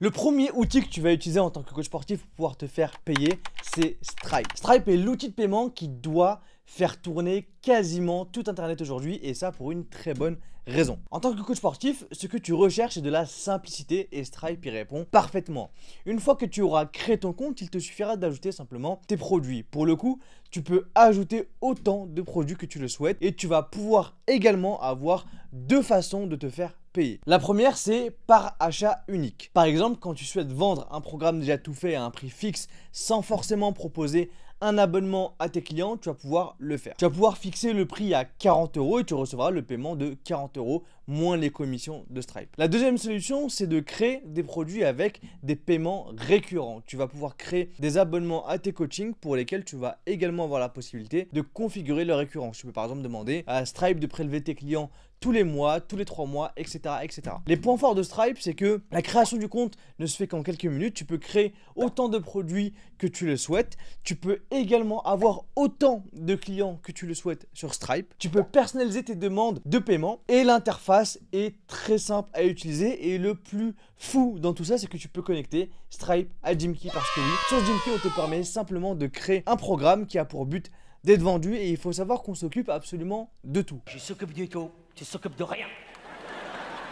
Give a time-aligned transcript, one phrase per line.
[0.00, 2.66] Le premier outil que tu vas utiliser en tant que coach sportif pour pouvoir te
[2.66, 4.48] faire payer, c'est Stripe.
[4.56, 9.52] Stripe est l'outil de paiement qui doit faire tourner quasiment tout Internet aujourd'hui et ça
[9.52, 10.98] pour une très bonne raison.
[11.10, 14.64] En tant que coach sportif, ce que tu recherches est de la simplicité et Stripe
[14.64, 15.70] y répond parfaitement.
[16.06, 19.62] Une fois que tu auras créé ton compte, il te suffira d'ajouter simplement tes produits.
[19.62, 20.20] Pour le coup,
[20.50, 24.80] tu peux ajouter autant de produits que tu le souhaites et tu vas pouvoir également
[24.80, 27.20] avoir deux façons de te faire payer.
[27.26, 29.50] La première, c'est par achat unique.
[29.52, 32.68] Par exemple, quand tu souhaites vendre un programme déjà tout fait à un prix fixe
[32.92, 34.30] sans forcément proposer
[34.78, 36.94] abonnement à tes clients, tu vas pouvoir le faire.
[36.96, 40.16] Tu vas pouvoir fixer le prix à 40 euros et tu recevras le paiement de
[40.24, 42.48] 40 euros moins les commissions de Stripe.
[42.56, 46.80] La deuxième solution, c'est de créer des produits avec des paiements récurrents.
[46.86, 50.60] Tu vas pouvoir créer des abonnements à tes coachings pour lesquels tu vas également avoir
[50.60, 52.58] la possibilité de configurer le récurrence.
[52.58, 54.90] Tu peux par exemple demander à Stripe de prélever tes clients
[55.24, 57.36] tous les mois, tous les trois mois, etc., etc.
[57.46, 60.42] Les points forts de Stripe, c'est que la création du compte ne se fait qu'en
[60.42, 60.92] quelques minutes.
[60.92, 63.78] Tu peux créer autant de produits que tu le souhaites.
[64.02, 68.12] Tu peux également avoir autant de clients que tu le souhaites sur Stripe.
[68.18, 73.14] Tu peux personnaliser tes demandes de paiement et l'interface est très simple à utiliser.
[73.14, 76.90] Et le plus fou dans tout ça, c'est que tu peux connecter Stripe à Jimkey
[76.92, 80.26] parce que oui, sur Jimkey, on te permet simplement de créer un programme qui a
[80.26, 80.70] pour but
[81.04, 83.80] d'être vendu et il faut savoir qu'on s'occupe absolument de tout.
[83.86, 85.66] Je s'occupe du tout tu s'occupes de rien.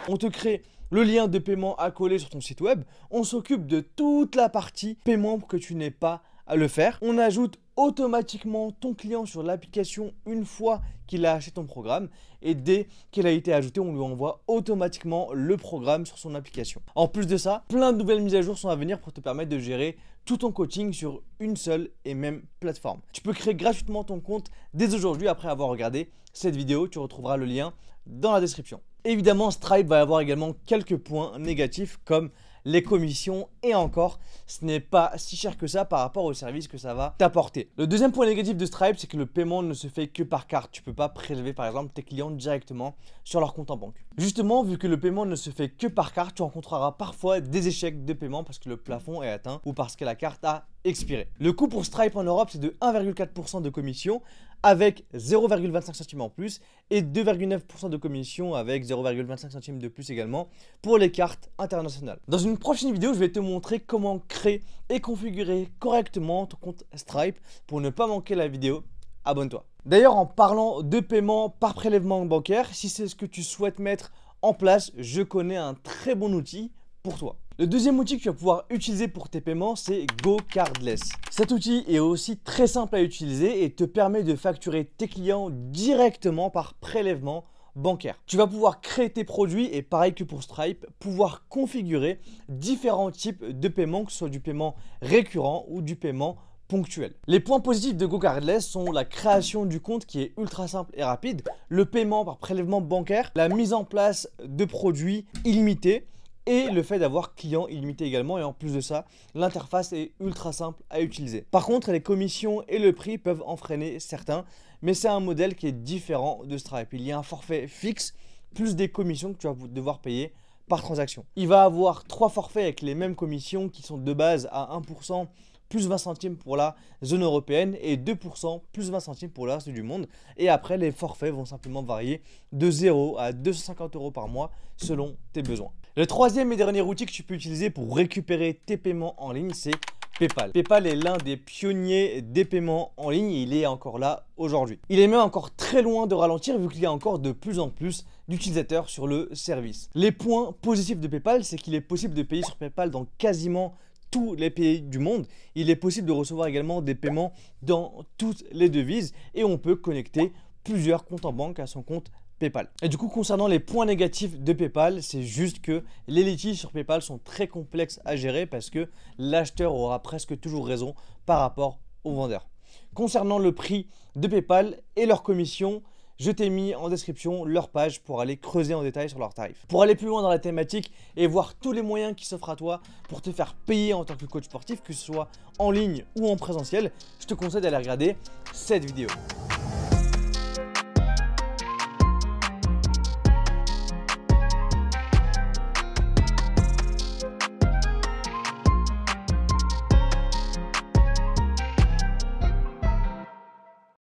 [0.07, 0.61] On te crée
[0.91, 2.83] le lien de paiement à coller sur ton site web.
[3.09, 6.99] On s'occupe de toute la partie paiement que tu n'aies pas à le faire.
[7.01, 12.09] On ajoute automatiquement ton client sur l'application une fois qu'il a acheté ton programme
[12.41, 16.81] et dès qu'il a été ajouté, on lui envoie automatiquement le programme sur son application.
[16.95, 19.21] En plus de ça, plein de nouvelles mises à jour sont à venir pour te
[19.21, 23.01] permettre de gérer tout ton coaching sur une seule et même plateforme.
[23.11, 26.87] Tu peux créer gratuitement ton compte dès aujourd'hui après avoir regardé cette vidéo.
[26.87, 27.73] Tu retrouveras le lien
[28.05, 28.81] dans la description.
[29.05, 32.29] Évidemment, Stripe va avoir également quelques points négatifs comme
[32.65, 36.67] les commissions et encore, ce n'est pas si cher que ça par rapport au service
[36.67, 37.69] que ça va t'apporter.
[37.77, 40.47] Le deuxième point négatif de Stripe, c'est que le paiement ne se fait que par
[40.47, 40.71] carte.
[40.71, 44.05] Tu peux pas prélever par exemple tes clients directement sur leur compte en banque.
[44.17, 47.67] Justement, vu que le paiement ne se fait que par carte, tu rencontreras parfois des
[47.67, 50.65] échecs de paiement parce que le plafond est atteint ou parce que la carte a
[50.83, 51.29] expiré.
[51.39, 54.21] Le coût pour Stripe en Europe, c'est de 1,4% de commission
[54.63, 60.47] avec 0,25 centimes en plus et 2,9% de commission avec 0,25 centimes de plus également
[60.81, 62.19] pour les cartes internationales.
[62.29, 66.83] Dans une prochaine vidéo, je vais te montrer comment créer et configurer correctement ton compte
[66.95, 68.83] Stripe pour ne pas manquer la vidéo.
[69.25, 69.65] Abonne-toi.
[69.85, 74.11] D'ailleurs, en parlant de paiement par prélèvement bancaire, si c'est ce que tu souhaites mettre
[74.41, 76.71] en place, je connais un très bon outil
[77.01, 77.37] pour toi.
[77.59, 81.01] Le deuxième outil que tu vas pouvoir utiliser pour tes paiements, c'est GoCardless.
[81.29, 85.49] Cet outil est aussi très simple à utiliser et te permet de facturer tes clients
[85.51, 88.19] directement par prélèvement bancaire.
[88.25, 92.19] Tu vas pouvoir créer tes produits et pareil que pour Stripe, pouvoir configurer
[92.49, 97.13] différents types de paiements, que ce soit du paiement récurrent ou du paiement ponctuel.
[97.27, 101.03] Les points positifs de GoCardless sont la création du compte qui est ultra simple et
[101.03, 106.07] rapide, le paiement par prélèvement bancaire, la mise en place de produits illimités,
[106.45, 110.51] et le fait d'avoir client illimité également et en plus de ça l'interface est ultra
[110.51, 111.41] simple à utiliser.
[111.51, 114.45] Par contre les commissions et le prix peuvent en freiner certains
[114.81, 116.89] mais c'est un modèle qui est différent de Stripe.
[116.91, 118.13] Il y a un forfait fixe
[118.53, 120.33] plus des commissions que tu vas devoir payer
[120.67, 121.25] par transaction.
[121.35, 125.27] Il va avoir trois forfaits avec les mêmes commissions qui sont de base à 1%
[125.73, 129.69] plus 20 centimes pour la zone européenne et 2% plus 20 centimes pour le reste
[129.69, 130.07] du monde.
[130.37, 132.21] Et après, les forfaits vont simplement varier
[132.51, 135.71] de 0 à 250 euros par mois selon tes besoins.
[135.95, 139.51] Le troisième et dernier outil que tu peux utiliser pour récupérer tes paiements en ligne,
[139.55, 139.73] c'est
[140.19, 140.51] PayPal.
[140.51, 144.77] PayPal est l'un des pionniers des paiements en ligne et il est encore là aujourd'hui.
[144.89, 147.57] Il est même encore très loin de ralentir vu qu'il y a encore de plus
[147.57, 149.89] en plus d'utilisateurs sur le service.
[149.95, 153.73] Les points positifs de PayPal, c'est qu'il est possible de payer sur PayPal dans quasiment
[154.13, 155.25] tous les pays du monde.
[155.55, 157.33] Il est possible de recevoir également des paiements
[157.63, 160.31] dans toutes les devises et on peut connecter
[160.63, 162.69] plusieurs comptes en banque à son compte PayPal.
[162.83, 166.71] Et du coup, concernant les points négatifs de PayPal, c'est juste que les litiges sur
[166.71, 170.93] PayPal sont très complexes à gérer parce que l'acheteur aura presque toujours raison
[171.25, 172.47] par rapport au vendeur.
[172.93, 175.81] Concernant le prix de PayPal et leur commission,
[176.19, 179.65] je t'ai mis en description leur page pour aller creuser en détail sur leurs tarifs.
[179.67, 182.55] Pour aller plus loin dans la thématique et voir tous les moyens qui s'offrent à
[182.55, 185.27] toi pour te faire payer en tant que coach sportif, que ce soit
[185.59, 188.15] en ligne ou en présentiel, je te conseille d'aller regarder
[188.51, 189.07] cette vidéo.